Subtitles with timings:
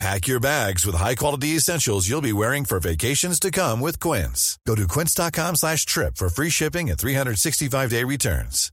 [0.00, 4.58] Pack your bags with high-quality essentials you'll be wearing for vacations to come with Quince.
[4.66, 8.70] Go to quince.com slash trip for free shipping and 365-day returns.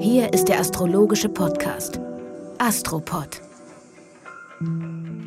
[0.00, 2.00] Hier ist der astrologische Podcast
[2.58, 3.40] Astropod.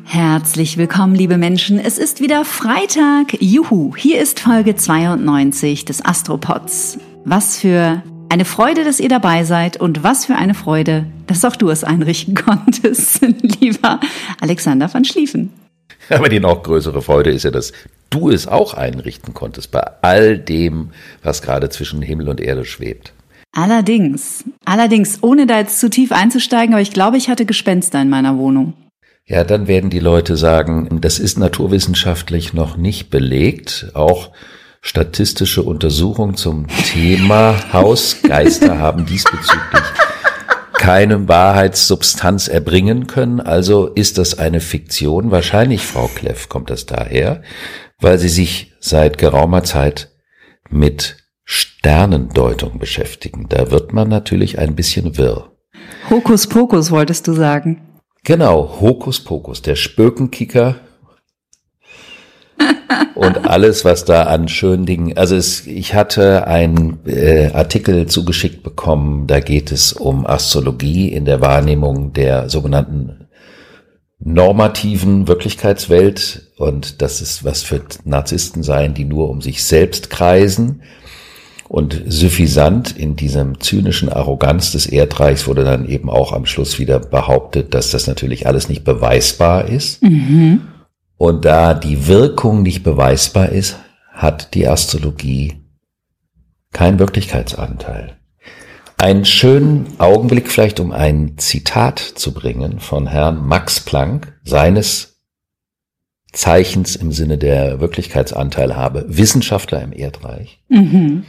[0.04, 1.78] Herzlich willkommen, liebe Menschen.
[1.78, 3.40] Es ist wieder Freitag.
[3.40, 6.98] Juhu, hier ist Folge 92 des Astropods.
[7.24, 11.56] Was für eine Freude, dass ihr dabei seid und was für eine Freude, dass auch
[11.56, 13.20] du es einrichten konntest,
[13.60, 14.00] lieber
[14.40, 15.50] Alexander van Schlieffen.
[16.10, 17.72] Aber die noch größere Freude ist ja, dass
[18.10, 20.90] du es auch einrichten konntest bei all dem,
[21.22, 23.12] was gerade zwischen Himmel und Erde schwebt.
[23.52, 28.08] Allerdings, allerdings, ohne da jetzt zu tief einzusteigen, aber ich glaube, ich hatte Gespenster in
[28.08, 28.74] meiner Wohnung.
[29.26, 33.90] Ja, dann werden die Leute sagen, das ist naturwissenschaftlich noch nicht belegt.
[33.92, 34.30] Auch
[34.80, 39.82] statistische Untersuchungen zum Thema Hausgeister haben diesbezüglich
[40.78, 43.40] keine Wahrheitssubstanz erbringen können.
[43.40, 45.30] Also ist das eine Fiktion.
[45.30, 47.42] Wahrscheinlich, Frau Kleff, kommt das daher,
[48.00, 50.12] weil sie sich seit geraumer Zeit
[50.70, 53.46] mit Sternendeutung beschäftigen.
[53.48, 55.50] Da wird man natürlich ein bisschen wirr.
[56.10, 57.82] Hokuspokus wolltest du sagen.
[58.24, 60.76] Genau, Hokuspokus, der Spökenkicker
[63.14, 65.16] und alles, was da an schönen Dingen.
[65.16, 71.24] Also es, ich hatte einen äh, Artikel zugeschickt bekommen, da geht es um Astrologie in
[71.24, 73.28] der Wahrnehmung der sogenannten
[74.20, 80.82] normativen Wirklichkeitswelt und das ist was für Narzissten sein, die nur um sich selbst kreisen.
[81.68, 86.98] Und suffisant in diesem zynischen Arroganz des Erdreichs wurde dann eben auch am Schluss wieder
[86.98, 90.02] behauptet, dass das natürlich alles nicht beweisbar ist.
[90.02, 90.62] Mhm.
[91.18, 93.76] Und da die Wirkung nicht beweisbar ist,
[94.12, 95.60] hat die Astrologie
[96.72, 98.16] keinen Wirklichkeitsanteil.
[98.96, 105.20] Einen schönen Augenblick vielleicht, um ein Zitat zu bringen von Herrn Max Planck, seines
[106.32, 110.60] Zeichens im Sinne der Wirklichkeitsanteil habe, Wissenschaftler im Erdreich.
[110.68, 111.24] Mhm.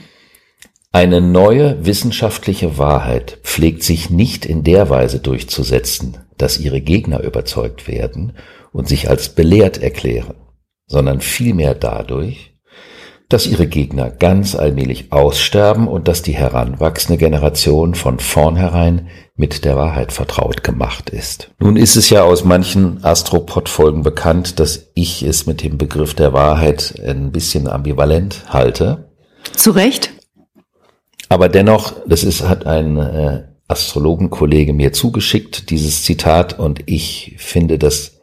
[0.92, 7.88] Eine neue wissenschaftliche Wahrheit pflegt sich nicht in der Weise durchzusetzen, dass ihre Gegner überzeugt
[7.88, 8.34] werden
[8.72, 10.36] und sich als belehrt erklären,
[10.88, 12.56] sondern vielmehr dadurch,
[13.30, 19.78] dass ihre Gegner ganz allmählich aussterben und dass die heranwachsende Generation von vornherein mit der
[19.78, 21.52] Wahrheit vertraut gemacht ist.
[21.60, 26.34] Nun ist es ja aus manchen Astropod-Folgen bekannt, dass ich es mit dem Begriff der
[26.34, 29.12] Wahrheit ein bisschen ambivalent halte.
[29.56, 30.12] Zu Recht.
[31.30, 37.78] Aber dennoch, das ist, hat ein äh, Astrologenkollege mir zugeschickt, dieses Zitat, und ich finde,
[37.78, 38.20] dass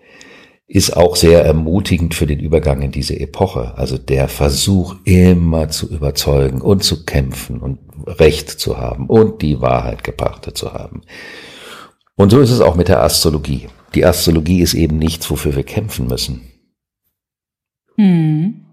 [0.68, 3.74] ist auch sehr ermutigend für den Übergang in diese Epoche.
[3.76, 9.60] Also der Versuch, immer zu überzeugen und zu kämpfen und Recht zu haben und die
[9.60, 11.02] Wahrheit gepachtet zu haben.
[12.16, 13.68] Und so ist es auch mit der Astrologie.
[13.94, 16.42] Die Astrologie ist eben nichts, wofür wir kämpfen müssen.
[17.96, 18.65] Hm.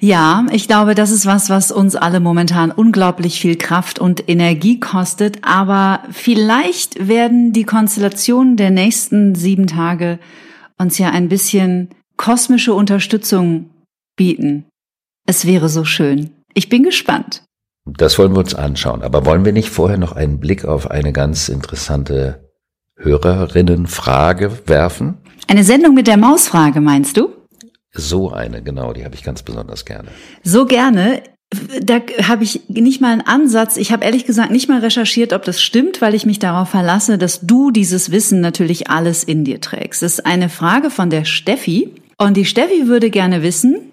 [0.00, 4.78] Ja, ich glaube, das ist was, was uns alle momentan unglaublich viel Kraft und Energie
[4.80, 5.38] kostet.
[5.42, 10.18] Aber vielleicht werden die Konstellationen der nächsten sieben Tage
[10.78, 13.70] uns ja ein bisschen kosmische Unterstützung
[14.16, 14.66] bieten.
[15.26, 16.30] Es wäre so schön.
[16.54, 17.42] Ich bin gespannt.
[17.84, 19.02] Das wollen wir uns anschauen.
[19.02, 22.50] Aber wollen wir nicht vorher noch einen Blick auf eine ganz interessante
[22.96, 25.18] Hörerinnenfrage werfen?
[25.48, 27.35] Eine Sendung mit der Mausfrage, meinst du?
[27.96, 30.08] So eine, genau, die habe ich ganz besonders gerne.
[30.42, 31.22] So gerne.
[31.80, 33.76] Da habe ich nicht mal einen Ansatz.
[33.76, 37.18] Ich habe ehrlich gesagt nicht mal recherchiert, ob das stimmt, weil ich mich darauf verlasse,
[37.18, 40.02] dass du dieses Wissen natürlich alles in dir trägst.
[40.02, 41.94] Das ist eine Frage von der Steffi.
[42.18, 43.92] Und die Steffi würde gerne wissen,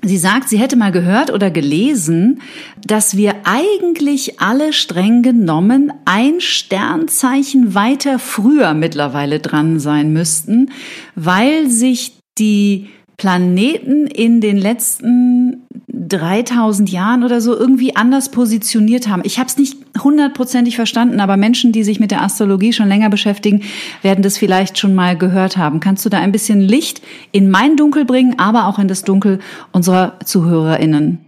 [0.00, 2.40] Sie sagt, sie hätte mal gehört oder gelesen,
[2.82, 10.70] dass wir eigentlich alle streng genommen ein Sternzeichen weiter früher mittlerweile dran sein müssten,
[11.14, 12.88] weil sich die
[13.22, 19.22] Planeten in den letzten 3000 Jahren oder so irgendwie anders positioniert haben.
[19.24, 23.10] Ich habe es nicht hundertprozentig verstanden, aber Menschen, die sich mit der Astrologie schon länger
[23.10, 23.62] beschäftigen,
[24.02, 25.78] werden das vielleicht schon mal gehört haben.
[25.78, 29.38] Kannst du da ein bisschen Licht in mein Dunkel bringen, aber auch in das Dunkel
[29.70, 31.20] unserer Zuhörerinnen?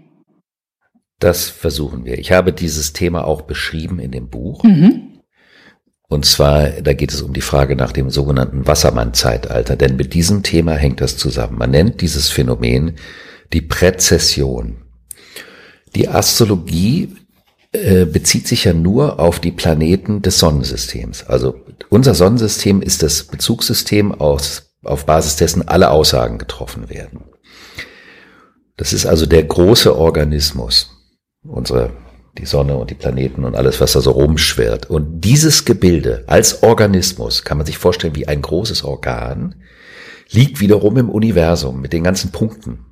[1.21, 2.19] Das versuchen wir.
[2.19, 4.65] Ich habe dieses Thema auch beschrieben in dem Buch.
[4.65, 5.14] Mhm.
[6.15, 10.45] Und zwar, da geht es um die Frage nach dem sogenannten Wassermann-Zeitalter, denn mit diesem
[10.45, 11.59] Thema hängt das zusammen.
[11.59, 12.95] Man nennt dieses Phänomen
[13.53, 14.77] die Präzession.
[15.97, 17.17] Die Astrologie
[17.73, 21.25] äh, bezieht sich ja nur auf die Planeten des Sonnensystems.
[21.25, 21.57] Also
[21.89, 27.25] unser Sonnensystem ist das Bezugssystem, aus, auf Basis dessen alle Aussagen getroffen werden.
[28.77, 30.93] Das ist also der große Organismus,
[31.43, 31.91] unsere,
[32.39, 34.91] die Sonne und die Planeten und alles, was da so rumschwirrt.
[34.91, 39.55] Und dieses Gebilde als Organismus kann man sich vorstellen wie ein großes Organ,
[40.31, 42.87] liegt wiederum im Universum mit den ganzen Punkten.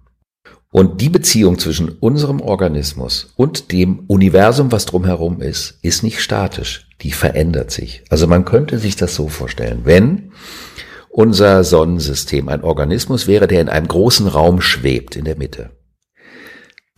[0.70, 6.88] Und die Beziehung zwischen unserem Organismus und dem Universum, was drumherum ist, ist nicht statisch.
[7.02, 8.04] Die verändert sich.
[8.08, 9.80] Also man könnte sich das so vorstellen.
[9.84, 10.32] Wenn
[11.10, 15.70] unser Sonnensystem ein Organismus wäre, der in einem großen Raum schwebt in der Mitte,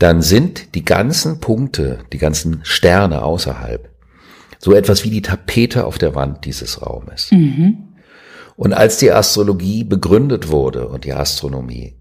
[0.05, 3.89] dann sind die ganzen Punkte, die ganzen Sterne außerhalb,
[4.59, 7.31] so etwas wie die Tapete auf der Wand dieses Raumes.
[7.33, 7.95] Mhm.
[8.55, 11.97] Und als die Astrologie begründet wurde und die Astronomie,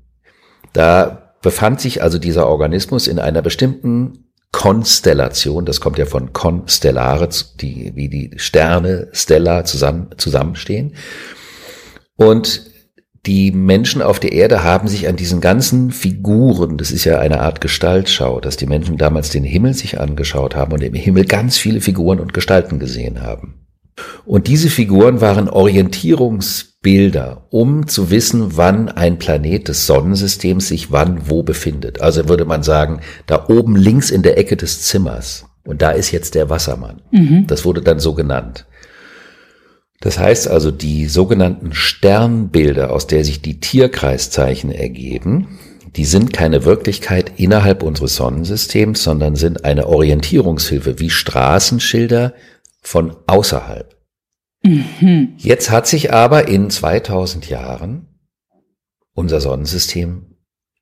[0.73, 7.29] da befand sich also dieser Organismus in einer bestimmten Konstellation, das kommt ja von Konstellare,
[7.61, 10.95] die, wie die Sterne, Stella zusammen, zusammenstehen.
[12.17, 12.72] Und
[13.25, 17.39] die Menschen auf der Erde haben sich an diesen ganzen Figuren, das ist ja eine
[17.39, 21.57] Art Gestaltschau, dass die Menschen damals den Himmel sich angeschaut haben und im Himmel ganz
[21.57, 23.63] viele Figuren und Gestalten gesehen haben.
[24.25, 31.29] Und diese Figuren waren Orientierungsbilder, um zu wissen, wann ein Planet des Sonnensystems sich wann
[31.29, 32.01] wo befindet.
[32.01, 35.45] Also würde man sagen, da oben links in der Ecke des Zimmers.
[35.63, 37.01] Und da ist jetzt der Wassermann.
[37.11, 37.47] Mhm.
[37.47, 38.65] Das wurde dann so genannt.
[40.03, 45.59] Das heißt also, die sogenannten Sternbilder, aus der sich die Tierkreiszeichen ergeben,
[45.95, 52.33] die sind keine Wirklichkeit innerhalb unseres Sonnensystems, sondern sind eine Orientierungshilfe wie Straßenschilder
[52.81, 53.95] von außerhalb.
[54.65, 55.35] Mhm.
[55.37, 58.07] Jetzt hat sich aber in 2000 Jahren
[59.13, 60.35] unser Sonnensystem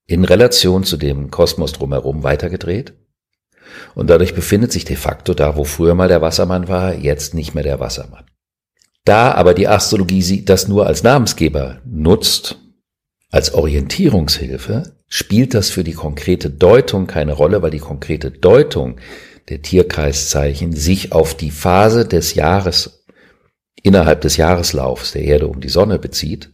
[0.08, 2.96] in Relation zu dem Kosmos drumherum weitergedreht.
[3.94, 7.54] Und dadurch befindet sich de facto da, wo früher mal der Wassermann war, jetzt nicht
[7.54, 8.26] mehr der Wassermann.
[9.06, 12.58] Da aber die Astrologie das nur als Namensgeber nutzt,
[13.32, 18.98] als Orientierungshilfe, spielt das für die konkrete Deutung keine Rolle, weil die konkrete Deutung
[19.50, 23.06] der Tierkreiszeichen sich auf die Phase des Jahres
[23.82, 26.52] innerhalb des Jahreslaufs der Erde um die Sonne bezieht.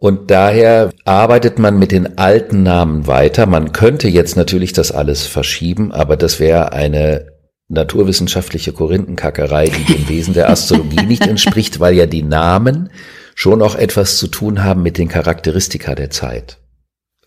[0.00, 3.46] Und daher arbeitet man mit den alten Namen weiter.
[3.46, 7.37] Man könnte jetzt natürlich das alles verschieben, aber das wäre eine
[7.68, 12.90] naturwissenschaftliche Korinthenkackerei, die dem Wesen der Astrologie nicht entspricht, weil ja die Namen
[13.34, 16.58] schon auch etwas zu tun haben mit den Charakteristika der Zeit.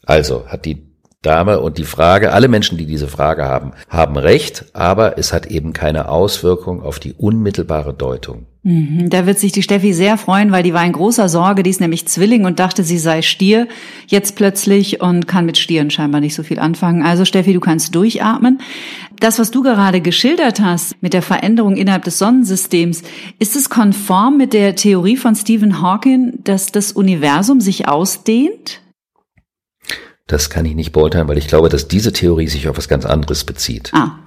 [0.03, 0.90] Also hat die
[1.21, 5.45] Dame und die Frage, alle Menschen, die diese Frage haben, haben recht, aber es hat
[5.45, 8.47] eben keine Auswirkung auf die unmittelbare Deutung.
[8.63, 11.69] Mhm, da wird sich die Steffi sehr freuen, weil die war in großer Sorge, die
[11.69, 13.67] ist nämlich Zwilling und dachte, sie sei Stier
[14.07, 17.03] jetzt plötzlich und kann mit Stieren scheinbar nicht so viel anfangen.
[17.03, 18.59] Also Steffi, du kannst durchatmen.
[19.19, 23.03] Das, was du gerade geschildert hast mit der Veränderung innerhalb des Sonnensystems,
[23.37, 28.80] ist es konform mit der Theorie von Stephen Hawking, dass das Universum sich ausdehnt?
[30.31, 33.05] Das kann ich nicht beurteilen, weil ich glaube, dass diese Theorie sich auf was ganz
[33.05, 33.91] anderes bezieht.
[33.93, 34.17] Ah.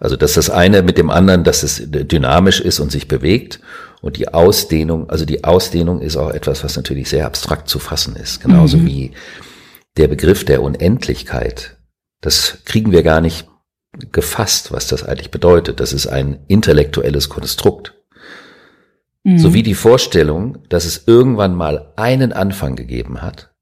[0.00, 3.60] Also, dass das eine mit dem anderen, dass es dynamisch ist und sich bewegt
[4.00, 8.16] und die Ausdehnung, also die Ausdehnung ist auch etwas, was natürlich sehr abstrakt zu fassen
[8.16, 8.40] ist.
[8.40, 8.86] Genauso mhm.
[8.86, 9.10] wie
[9.98, 11.76] der Begriff der Unendlichkeit.
[12.22, 13.46] Das kriegen wir gar nicht
[14.12, 15.78] gefasst, was das eigentlich bedeutet.
[15.78, 17.92] Das ist ein intellektuelles Konstrukt.
[19.24, 19.38] Mhm.
[19.38, 23.53] Sowie die Vorstellung, dass es irgendwann mal einen Anfang gegeben hat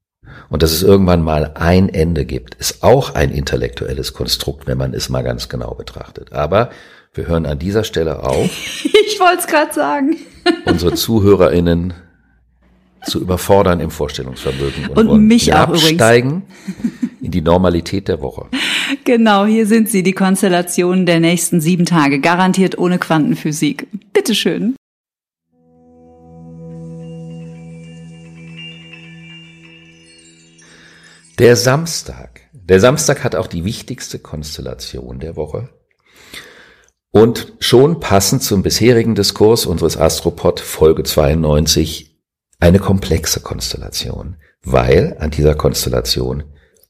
[0.48, 4.94] und dass es irgendwann mal ein Ende gibt, ist auch ein intellektuelles Konstrukt, wenn man
[4.94, 6.32] es mal ganz genau betrachtet.
[6.32, 6.70] Aber
[7.14, 8.46] wir hören an dieser Stelle auf.
[8.84, 10.16] ich wollte es gerade sagen.
[10.66, 11.94] unsere ZuhörerInnen
[13.04, 16.44] zu überfordern im Vorstellungsvermögen und, und mich auch absteigen
[17.20, 18.46] in die Normalität der Woche.
[19.04, 23.88] Genau, hier sind sie, die Konstellationen der nächsten sieben Tage, garantiert ohne Quantenphysik.
[24.12, 24.76] Bitteschön.
[31.42, 32.42] Der Samstag.
[32.52, 35.70] Der Samstag hat auch die wichtigste Konstellation der Woche.
[37.10, 42.16] Und schon passend zum bisherigen Diskurs unseres Astropod Folge 92
[42.60, 46.44] eine komplexe Konstellation, weil an dieser Konstellation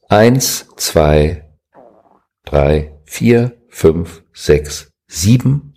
[0.07, 1.49] eins, zwei,
[2.45, 5.73] drei, vier, fünf, sechs, sieben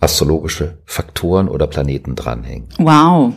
[0.00, 2.70] astrologische Faktoren oder Planeten dranhängen.
[2.78, 3.34] Wow.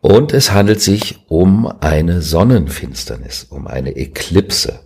[0.00, 4.80] Und es handelt sich um eine Sonnenfinsternis, um eine Eklipse.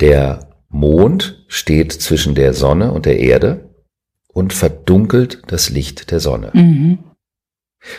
[0.00, 3.70] Der Mond steht zwischen der Sonne und der Erde
[4.28, 6.50] und verdunkelt das Licht der Sonne.
[6.54, 6.98] Mhm.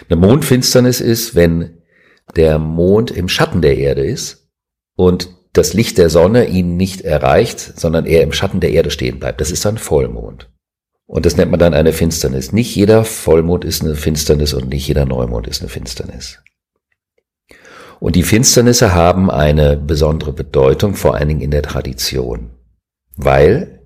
[0.10, 1.82] Eine Mondfinsternis ist, wenn
[2.36, 4.50] der Mond im Schatten der Erde ist
[4.96, 9.20] und das Licht der Sonne ihn nicht erreicht, sondern er im Schatten der Erde stehen
[9.20, 9.40] bleibt.
[9.40, 10.50] Das ist dann Vollmond.
[11.06, 12.52] Und das nennt man dann eine Finsternis.
[12.52, 16.40] Nicht jeder Vollmond ist eine Finsternis und nicht jeder Neumond ist eine Finsternis.
[18.00, 22.52] Und die Finsternisse haben eine besondere Bedeutung, vor allen Dingen in der Tradition,
[23.16, 23.82] weil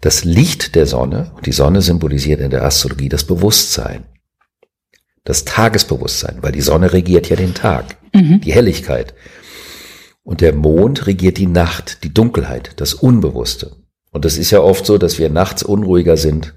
[0.00, 4.06] das Licht der Sonne, und die Sonne symbolisiert in der Astrologie das Bewusstsein,
[5.24, 8.40] das Tagesbewusstsein, weil die Sonne regiert ja den Tag, mhm.
[8.40, 9.14] die Helligkeit.
[10.22, 13.76] Und der Mond regiert die Nacht, die Dunkelheit, das Unbewusste.
[14.18, 16.52] Und es ist ja oft so, dass wir nachts unruhiger sind,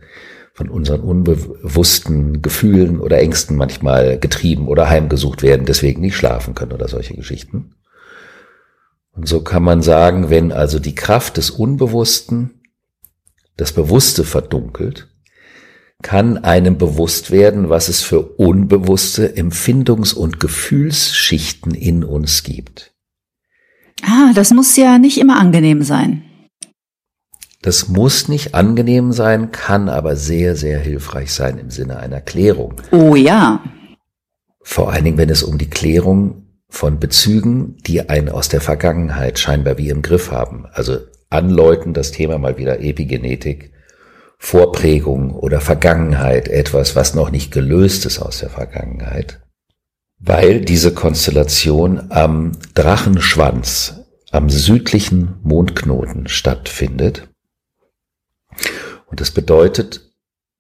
[0.55, 6.71] von unseren unbewussten Gefühlen oder Ängsten manchmal getrieben oder heimgesucht werden, deswegen nicht schlafen können
[6.71, 7.75] oder solche Geschichten.
[9.11, 12.61] Und so kann man sagen, wenn also die Kraft des Unbewussten
[13.57, 15.07] das Bewusste verdunkelt,
[16.01, 22.91] kann einem bewusst werden, was es für unbewusste Empfindungs- und Gefühlsschichten in uns gibt.
[24.01, 26.23] Ah, das muss ja nicht immer angenehm sein.
[27.61, 32.81] Das muss nicht angenehm sein, kann aber sehr, sehr hilfreich sein im Sinne einer Klärung.
[32.91, 33.63] Oh ja.
[34.63, 39.37] Vor allen Dingen, wenn es um die Klärung von Bezügen, die einen aus der Vergangenheit
[39.37, 40.65] scheinbar wie im Griff haben.
[40.71, 40.99] Also
[41.29, 43.73] anläuten das Thema mal wieder Epigenetik,
[44.39, 49.41] Vorprägung oder Vergangenheit, etwas, was noch nicht gelöst ist aus der Vergangenheit.
[50.17, 54.01] Weil diese Konstellation am Drachenschwanz,
[54.31, 57.30] am südlichen Mondknoten stattfindet
[59.11, 60.09] und das bedeutet,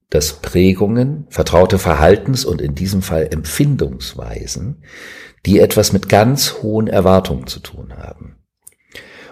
[0.09, 4.83] dass Prägungen, vertraute Verhaltens- und in diesem Fall Empfindungsweisen,
[5.45, 8.35] die etwas mit ganz hohen Erwartungen zu tun haben.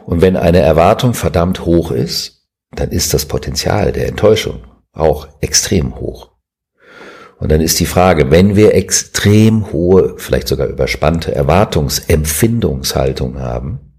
[0.05, 5.97] Und wenn eine Erwartung verdammt hoch ist, dann ist das Potenzial der Enttäuschung auch extrem
[5.97, 6.31] hoch.
[7.37, 13.93] Und dann ist die Frage, wenn wir extrem hohe, vielleicht sogar überspannte Erwartungsempfindungshaltung haben,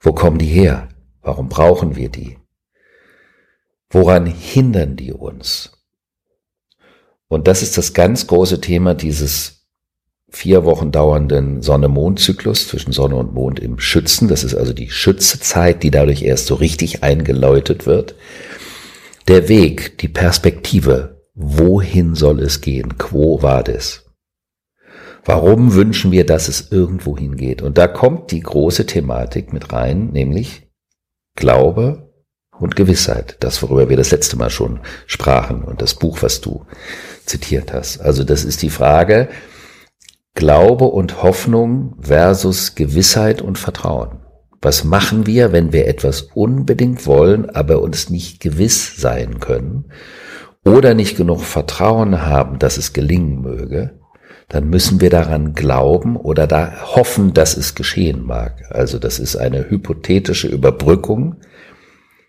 [0.00, 0.88] wo kommen die her?
[1.20, 2.41] Warum brauchen wir die?
[3.92, 5.70] Woran hindern die uns?
[7.28, 9.66] Und das ist das ganz große Thema dieses
[10.30, 14.28] vier Wochen dauernden Sonne-Mond-Zyklus zwischen Sonne und Mond im Schützen.
[14.28, 18.14] Das ist also die Schützezeit, die dadurch erst so richtig eingeläutet wird.
[19.28, 22.96] Der Weg, die Perspektive, wohin soll es gehen?
[22.96, 24.06] Quo vadis?
[25.24, 27.60] Warum wünschen wir, dass es irgendwo hingeht?
[27.60, 30.62] Und da kommt die große Thematik mit rein, nämlich
[31.34, 32.01] Glaube,
[32.62, 33.36] und Gewissheit.
[33.40, 36.64] Das, worüber wir das letzte Mal schon sprachen und das Buch, was du
[37.26, 38.00] zitiert hast.
[38.00, 39.28] Also das ist die Frage
[40.34, 44.20] Glaube und Hoffnung versus Gewissheit und Vertrauen.
[44.62, 49.86] Was machen wir, wenn wir etwas unbedingt wollen, aber uns nicht gewiss sein können
[50.64, 53.98] oder nicht genug Vertrauen haben, dass es gelingen möge?
[54.48, 58.64] Dann müssen wir daran glauben oder da hoffen, dass es geschehen mag.
[58.70, 61.36] Also das ist eine hypothetische Überbrückung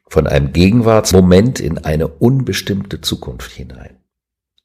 [0.08, 3.98] von einem Gegenwartsmoment in eine unbestimmte Zukunft hinein.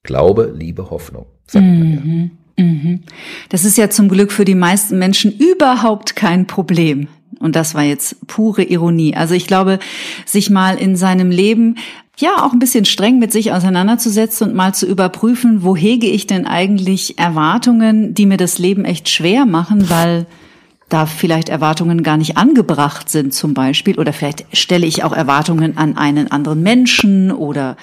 [0.03, 1.27] Glaube, Liebe, Hoffnung.
[1.47, 2.65] Sagt mhm, ja.
[2.65, 3.03] mhm.
[3.49, 7.09] Das ist ja zum Glück für die meisten Menschen überhaupt kein Problem.
[7.41, 9.15] Und das war jetzt pure Ironie.
[9.15, 9.79] Also ich glaube,
[10.27, 11.77] sich mal in seinem Leben
[12.17, 16.27] ja auch ein bisschen streng mit sich auseinanderzusetzen und mal zu überprüfen, wo hege ich
[16.27, 20.27] denn eigentlich Erwartungen, die mir das Leben echt schwer machen, weil
[20.89, 25.77] da vielleicht Erwartungen gar nicht angebracht sind zum Beispiel oder vielleicht stelle ich auch Erwartungen
[25.77, 27.77] an einen anderen Menschen oder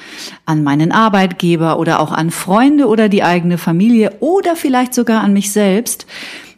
[0.46, 5.34] an meinen Arbeitgeber oder auch an Freunde oder die eigene Familie oder vielleicht sogar an
[5.34, 6.08] mich selbst.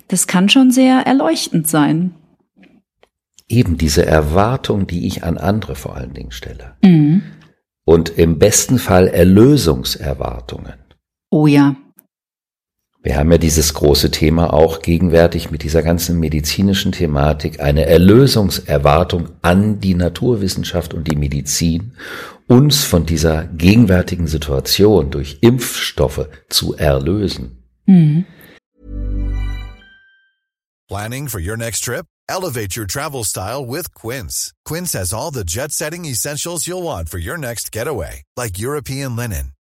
[0.07, 2.13] Das kann schon sehr erleuchtend sein.
[3.49, 6.75] Eben diese Erwartung, die ich an andere vor allen Dingen stelle.
[6.81, 7.23] Mhm.
[7.83, 10.75] Und im besten Fall Erlösungserwartungen.
[11.29, 11.75] Oh ja.
[13.03, 19.29] Wir haben ja dieses große Thema auch gegenwärtig mit dieser ganzen medizinischen Thematik, eine Erlösungserwartung
[19.41, 21.93] an die Naturwissenschaft und die Medizin,
[22.47, 27.63] uns von dieser gegenwärtigen Situation durch Impfstoffe zu erlösen.
[27.85, 28.25] Mhm.
[30.89, 32.05] Planning for your next trip?
[32.29, 34.53] Elevate your travel style with Quince.
[34.65, 39.56] Quince has all the jet-setting essentials you'll want for your next getaway, like European linen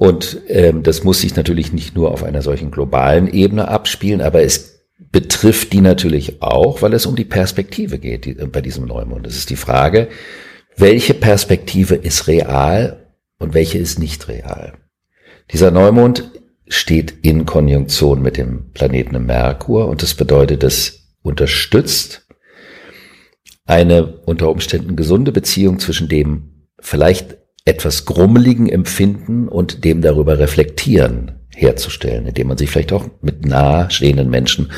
[0.00, 4.42] Und ähm, das muss sich natürlich nicht nur auf einer solchen globalen Ebene abspielen, aber
[4.42, 9.26] es betrifft die natürlich auch, weil es um die Perspektive geht die, bei diesem Neumond.
[9.26, 10.08] Es ist die Frage,
[10.74, 14.72] welche Perspektive ist real und welche ist nicht real.
[15.52, 16.30] Dieser Neumond
[16.66, 22.26] steht in Konjunktion mit dem Planeten Merkur und das bedeutet, es unterstützt
[23.66, 31.40] eine unter Umständen gesunde Beziehung zwischen dem vielleicht etwas grummeligen Empfinden und dem darüber reflektieren
[31.54, 34.70] herzustellen, indem man sich vielleicht auch mit nahe stehenden Menschen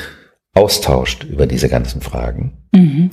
[0.54, 2.66] austauscht über diese ganzen Fragen.
[2.72, 3.10] Mhm.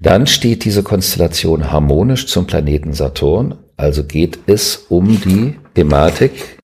[0.00, 6.58] Dann steht diese Konstellation harmonisch zum Planeten Saturn, also geht es um die Thematik,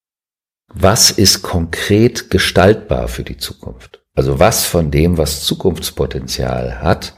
[0.73, 4.05] was ist konkret gestaltbar für die Zukunft?
[4.15, 7.15] Also was von dem, was Zukunftspotenzial hat,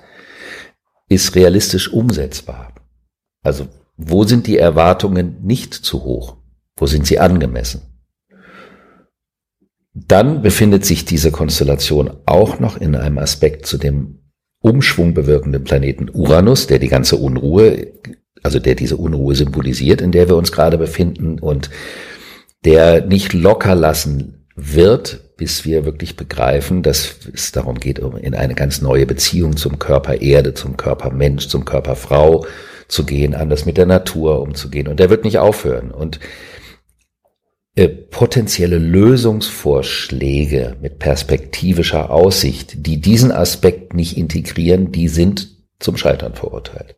[1.09, 2.75] ist realistisch umsetzbar?
[3.43, 6.37] Also wo sind die Erwartungen nicht zu hoch?
[6.77, 7.83] Wo sind sie angemessen?
[9.95, 14.19] Dann befindet sich diese Konstellation auch noch in einem Aspekt zu dem
[14.61, 17.93] Umschwung bewirkenden Planeten Uranus, der die ganze Unruhe,
[18.43, 21.71] also der diese Unruhe symbolisiert, in der wir uns gerade befinden und
[22.65, 28.55] der nicht locker lassen wird, bis wir wirklich begreifen, dass es darum geht, in eine
[28.55, 32.47] ganz neue Beziehung zum Körper Erde, zum Körper Mensch, zum Körper Frau
[32.89, 34.89] zu gehen, anders mit der Natur umzugehen.
[34.89, 35.91] Und der wird nicht aufhören.
[35.91, 36.21] Und
[37.75, 46.35] äh, potenzielle Lösungsvorschläge mit perspektivischer Aussicht, die diesen Aspekt nicht integrieren, die sind zum Scheitern
[46.35, 46.97] verurteilt.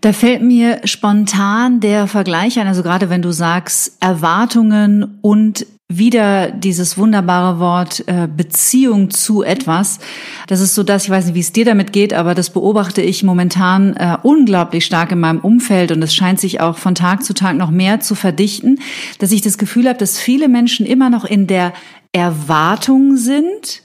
[0.00, 5.66] Da fällt mir spontan der Vergleich ein, also gerade wenn du sagst Erwartungen und
[5.98, 9.98] wieder dieses wunderbare Wort äh, Beziehung zu etwas.
[10.46, 13.02] Das ist so dass ich weiß nicht, wie es dir damit geht, aber das beobachte
[13.02, 17.24] ich momentan äh, unglaublich stark in meinem Umfeld und es scheint sich auch von Tag
[17.24, 18.80] zu Tag noch mehr zu verdichten,
[19.18, 21.72] dass ich das Gefühl habe, dass viele Menschen immer noch in der
[22.12, 23.82] Erwartung sind,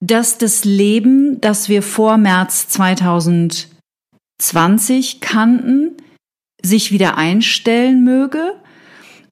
[0.00, 5.96] dass das Leben, das wir vor März 2020 kannten,
[6.62, 8.54] sich wieder einstellen möge.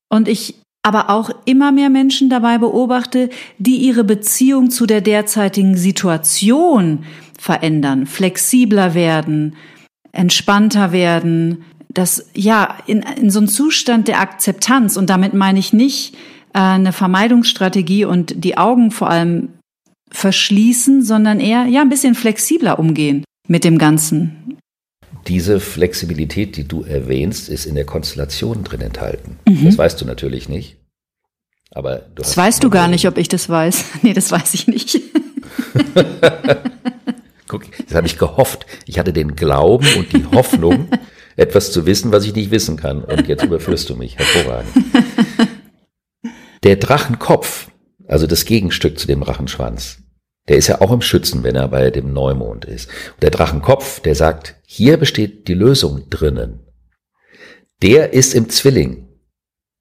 [0.09, 3.29] Und ich aber auch immer mehr Menschen dabei beobachte,
[3.59, 7.05] die ihre Beziehung zu der derzeitigen Situation
[7.39, 9.57] verändern, flexibler werden,
[10.13, 15.73] entspannter werden, das ja in, in so einem Zustand der Akzeptanz und damit meine ich
[15.73, 16.15] nicht
[16.55, 19.51] äh, eine Vermeidungsstrategie und die Augen vor allem
[20.11, 24.59] verschließen, sondern eher ja ein bisschen flexibler umgehen mit dem Ganzen.
[25.29, 29.39] Diese Flexibilität, die du erwähnst, ist in der Konstellation drin enthalten.
[29.49, 29.67] Mhm.
[29.67, 30.77] Das weißt du natürlich nicht.
[31.73, 33.85] Aber du das weißt du gar nicht, ob ich das weiß.
[34.03, 35.01] Nee, das weiß ich nicht.
[37.49, 38.67] Guck, das habe ich gehofft.
[38.87, 40.89] Ich hatte den Glauben und die Hoffnung,
[41.37, 43.05] etwas zu wissen, was ich nicht wissen kann.
[43.05, 44.17] Und jetzt überführst du mich.
[44.19, 44.71] Hervorragend.
[46.63, 47.71] Der Drachenkopf,
[48.07, 49.99] also das Gegenstück zu dem Drachenschwanz,
[50.49, 52.89] der ist ja auch im Schützen, wenn er bei dem Neumond ist.
[53.15, 56.61] Und der Drachenkopf, der sagt, hier besteht die Lösung drinnen.
[57.83, 59.10] Der ist im Zwilling.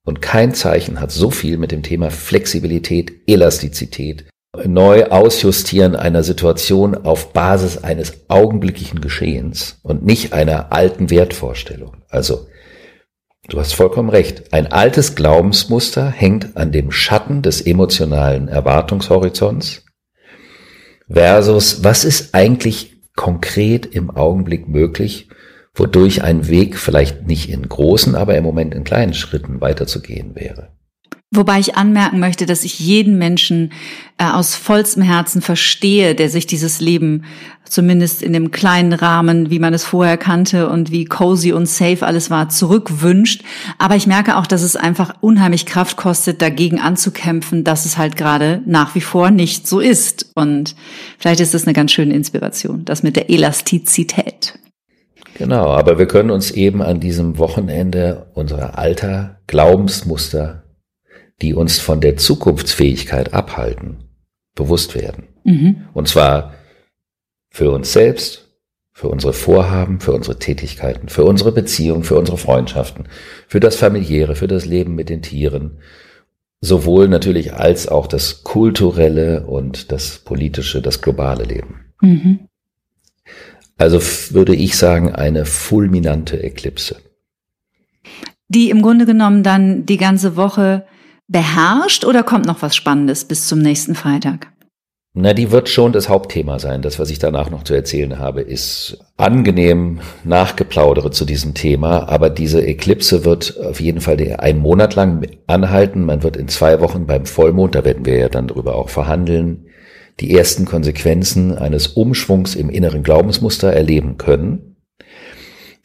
[0.09, 4.25] Und kein Zeichen hat so viel mit dem Thema Flexibilität, Elastizität,
[4.65, 11.97] neu ausjustieren einer Situation auf Basis eines augenblicklichen Geschehens und nicht einer alten Wertvorstellung.
[12.09, 12.47] Also,
[13.49, 14.51] du hast vollkommen recht.
[14.51, 19.85] Ein altes Glaubensmuster hängt an dem Schatten des emotionalen Erwartungshorizonts
[21.07, 25.29] versus was ist eigentlich konkret im Augenblick möglich
[25.79, 30.69] wodurch ein Weg vielleicht nicht in großen, aber im Moment in kleinen Schritten weiterzugehen wäre.
[31.31, 33.71] Wobei ich anmerken möchte, dass ich jeden Menschen
[34.17, 37.23] äh, aus vollstem Herzen verstehe, der sich dieses Leben
[37.65, 42.03] zumindest in dem kleinen Rahmen, wie man es vorher kannte und wie cozy und safe
[42.03, 43.43] alles war, zurückwünscht.
[43.77, 48.17] Aber ich merke auch, dass es einfach unheimlich Kraft kostet, dagegen anzukämpfen, dass es halt
[48.17, 50.31] gerade nach wie vor nicht so ist.
[50.33, 50.75] Und
[51.19, 54.57] vielleicht ist das eine ganz schöne Inspiration, das mit der Elastizität.
[55.39, 60.63] Genau, aber wir können uns eben an diesem Wochenende unserer alter Glaubensmuster,
[61.41, 64.03] die uns von der Zukunftsfähigkeit abhalten,
[64.53, 65.29] bewusst werden.
[65.45, 65.87] Mhm.
[65.93, 66.55] Und zwar
[67.49, 68.49] für uns selbst,
[68.91, 73.05] für unsere Vorhaben, für unsere Tätigkeiten, für unsere Beziehungen, für unsere Freundschaften,
[73.47, 75.79] für das familiäre, für das Leben mit den Tieren,
[76.59, 81.93] sowohl natürlich als auch das kulturelle und das politische, das globale Leben.
[82.01, 82.48] Mhm.
[83.79, 83.99] Also
[84.31, 86.97] würde ich sagen, eine fulminante Eklipse.
[88.49, 90.85] Die im Grunde genommen dann die ganze Woche
[91.27, 94.47] beherrscht oder kommt noch was Spannendes bis zum nächsten Freitag?
[95.13, 96.81] Na, die wird schon das Hauptthema sein.
[96.81, 102.09] Das, was ich danach noch zu erzählen habe, ist angenehm Nachgeplaudere zu diesem Thema.
[102.09, 106.05] Aber diese Eklipse wird auf jeden Fall einen Monat lang anhalten.
[106.05, 109.68] Man wird in zwei Wochen beim Vollmond, da werden wir ja dann drüber auch verhandeln,
[110.19, 114.75] die ersten Konsequenzen eines Umschwungs im inneren Glaubensmuster erleben können.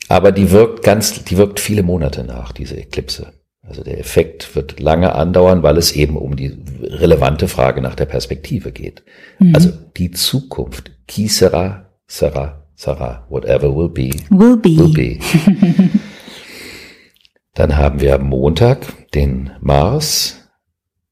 [0.09, 3.33] Aber die wirkt ganz, die wirkt viele Monate nach, diese Eklipse.
[3.67, 8.05] Also der Effekt wird lange andauern, weil es eben um die relevante Frage nach der
[8.05, 9.03] Perspektive geht.
[9.39, 9.55] Mhm.
[9.55, 10.93] Also die Zukunft.
[11.07, 14.79] Qui sera, sera, sera, whatever will be, will be.
[14.79, 15.19] Will be.
[17.55, 20.51] Dann haben wir am Montag den Mars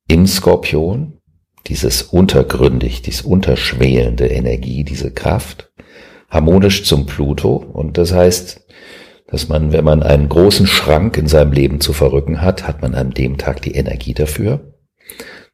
[0.08, 1.18] im Skorpion,
[1.66, 5.70] dieses untergründig, dieses unterschwelende Energie, diese Kraft,
[6.29, 7.57] harmonisch zum Pluto.
[7.57, 8.66] Und das heißt,
[9.27, 12.94] dass man, wenn man einen großen Schrank in seinem Leben zu verrücken hat, hat man
[12.94, 14.75] an dem Tag die Energie dafür.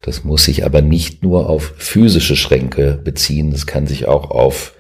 [0.00, 4.74] Das muss sich aber nicht nur auf physische Schränke beziehen, das kann sich auch auf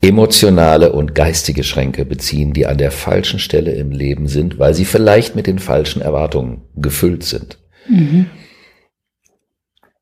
[0.00, 4.84] emotionale und geistige Schränke beziehen, die an der falschen Stelle im Leben sind, weil sie
[4.84, 7.58] vielleicht mit den falschen Erwartungen gefüllt sind.
[7.88, 8.26] Mhm.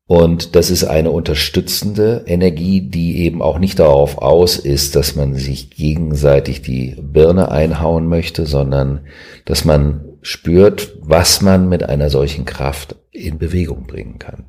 [0.05, 5.33] Und das ist eine unterstützende Energie, die eben auch nicht darauf aus ist, dass man
[5.35, 9.07] sich gegenseitig die Birne einhauen möchte, sondern
[9.45, 14.45] dass man spürt, was man mit einer solchen Kraft in Bewegung bringen kann.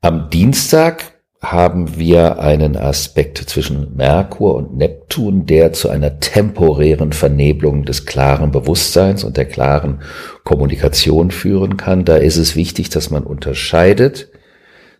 [0.00, 7.84] Am Dienstag haben wir einen Aspekt zwischen Merkur und Neptun, der zu einer temporären Vernebelung
[7.84, 10.02] des klaren Bewusstseins und der klaren
[10.44, 12.04] Kommunikation führen kann.
[12.04, 14.29] Da ist es wichtig, dass man unterscheidet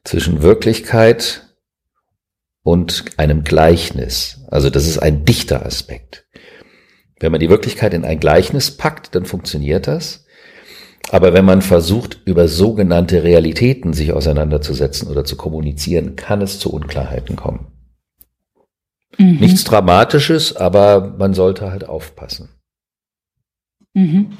[0.04, 1.54] zwischen Wirklichkeit
[2.62, 4.40] und einem Gleichnis.
[4.48, 6.26] Also das ist ein dichter Aspekt.
[7.18, 10.24] Wenn man die Wirklichkeit in ein Gleichnis packt, dann funktioniert das.
[11.10, 16.72] Aber wenn man versucht, über sogenannte Realitäten sich auseinanderzusetzen oder zu kommunizieren, kann es zu
[16.72, 17.66] Unklarheiten kommen.
[19.18, 19.38] Mhm.
[19.40, 22.48] Nichts Dramatisches, aber man sollte halt aufpassen.
[23.94, 24.30] Mhm.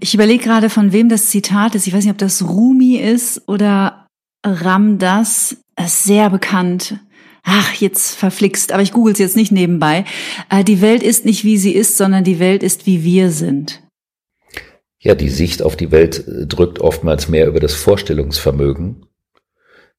[0.00, 1.86] Ich überlege gerade, von wem das Zitat ist.
[1.86, 4.05] Ich weiß nicht, ob das Rumi ist oder
[4.46, 5.56] Ramdas.
[5.78, 6.98] Ist sehr bekannt.
[7.42, 10.04] Ach, jetzt verflixt, aber ich google es jetzt nicht nebenbei.
[10.50, 13.82] Äh, die Welt ist nicht, wie sie ist, sondern die Welt ist, wie wir sind
[15.06, 19.06] ja, die Sicht auf die Welt äh, drückt oftmals mehr über das Vorstellungsvermögen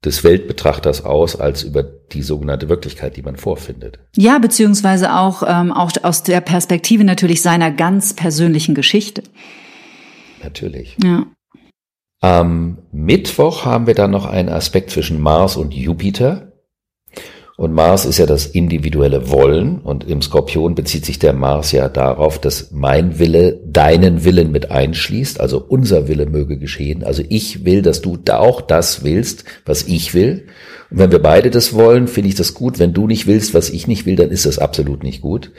[0.03, 3.99] des Weltbetrachters aus, als über die sogenannte Wirklichkeit, die man vorfindet.
[4.15, 9.23] Ja, beziehungsweise auch, ähm, auch aus der Perspektive natürlich seiner ganz persönlichen Geschichte.
[10.43, 10.97] Natürlich.
[11.01, 11.25] Ja.
[12.19, 16.51] Am Mittwoch haben wir dann noch einen Aspekt zwischen Mars und Jupiter.
[17.57, 21.89] Und Mars ist ja das individuelle Wollen und im Skorpion bezieht sich der Mars ja
[21.89, 27.03] darauf, dass mein Wille deinen Willen mit einschließt, also unser Wille möge geschehen.
[27.03, 30.45] Also ich will, dass du da auch das willst, was ich will.
[30.91, 32.77] Und wenn wir beide das wollen, finde ich das gut.
[32.77, 35.51] Wenn du nicht willst, was ich nicht will, dann ist das absolut nicht gut.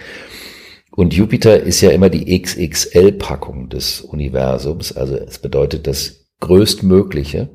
[0.93, 7.49] Und Jupiter ist ja immer die XXL-Packung des Universums, also es bedeutet das Größtmögliche.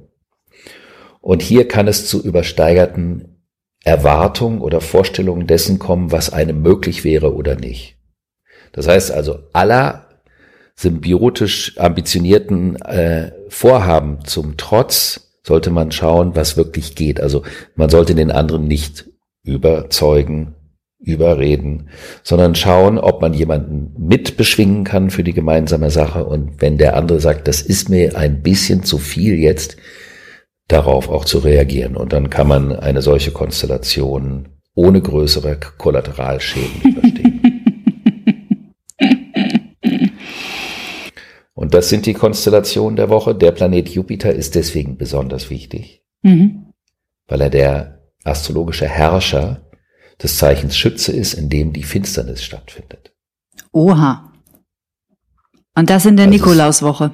[1.22, 3.34] Und hier kann es zu übersteigerten
[3.84, 7.98] Erwartung oder Vorstellung dessen kommen, was einem möglich wäre oder nicht.
[8.72, 10.10] Das heißt also, aller
[10.76, 17.20] symbiotisch ambitionierten äh, Vorhaben zum Trotz sollte man schauen, was wirklich geht.
[17.20, 17.44] Also
[17.76, 19.10] man sollte den anderen nicht
[19.44, 20.56] überzeugen,
[21.04, 21.90] überreden,
[22.24, 26.26] sondern schauen, ob man jemanden mitbeschwingen kann für die gemeinsame Sache.
[26.26, 29.78] Und wenn der andere sagt, das ist mir ein bisschen zu viel jetzt,
[30.68, 31.98] darauf auch zu reagieren.
[31.98, 37.40] Und dann kann man eine solche Konstellation ohne größere Kollateralschäden überstehen.
[41.54, 43.36] Und das sind die Konstellationen der Woche.
[43.36, 46.74] Der Planet Jupiter ist deswegen besonders wichtig, mhm.
[47.28, 49.62] weil er der astrologische Herrscher
[50.22, 53.14] des Zeichens Schütze ist, in dem die Finsternis stattfindet.
[53.72, 54.32] Oha.
[55.76, 57.12] Und das in der also Nikolauswoche.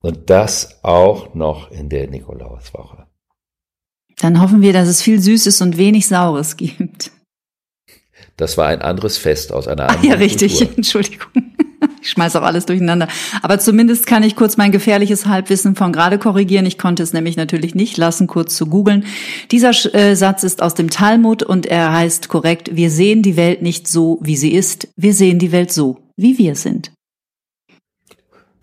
[0.00, 3.06] Und das auch noch in der Nikolauswoche.
[4.18, 7.12] Dann hoffen wir, dass es viel Süßes und wenig Saures gibt.
[8.36, 10.58] Das war ein anderes Fest aus einer anderen Ach, Ja, richtig.
[10.58, 10.76] Kultur.
[10.76, 11.55] Entschuldigung.
[12.06, 13.08] Ich schmeiß auch alles durcheinander.
[13.42, 16.64] Aber zumindest kann ich kurz mein gefährliches Halbwissen von gerade korrigieren.
[16.64, 19.04] Ich konnte es nämlich natürlich nicht lassen, kurz zu googeln.
[19.50, 23.60] Dieser äh, Satz ist aus dem Talmud und er heißt korrekt, wir sehen die Welt
[23.60, 24.88] nicht so, wie sie ist.
[24.96, 26.90] Wir sehen die Welt so, wie wir sind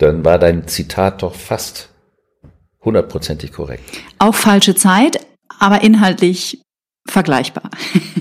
[0.03, 1.89] dann war dein Zitat doch fast
[2.83, 3.83] hundertprozentig korrekt.
[4.19, 5.25] Auch falsche Zeit,
[5.59, 6.61] aber inhaltlich
[7.07, 7.69] vergleichbar.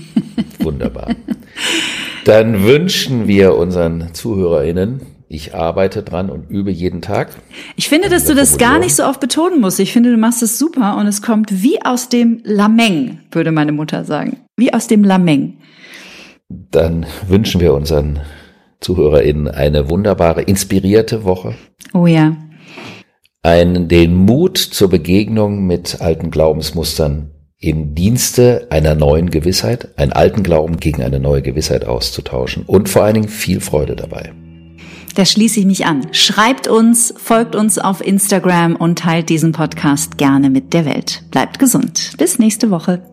[0.59, 1.13] Wunderbar.
[2.23, 5.01] Dann wünschen wir unseren ZuhörerInnen,
[5.33, 7.29] ich arbeite dran und übe jeden Tag.
[7.75, 9.79] Ich finde, dass du das gar nicht so oft betonen musst.
[9.79, 13.71] Ich finde, du machst es super und es kommt wie aus dem Lameng, würde meine
[13.71, 14.37] Mutter sagen.
[14.57, 15.57] Wie aus dem Lameng.
[16.49, 18.19] Dann wünschen wir unseren
[18.79, 21.55] ZuhörerInnen eine wunderbare, inspirierte Woche.
[21.95, 22.37] Oh ja.
[23.41, 30.43] Einen, den Mut zur Begegnung mit alten Glaubensmustern im Dienste einer neuen Gewissheit, einen alten
[30.43, 34.31] Glauben gegen eine neue Gewissheit auszutauschen und vor allen Dingen viel Freude dabei.
[35.15, 36.07] Da schließe ich mich an.
[36.11, 41.23] Schreibt uns, folgt uns auf Instagram und teilt diesen Podcast gerne mit der Welt.
[41.31, 42.13] Bleibt gesund.
[42.17, 43.12] Bis nächste Woche.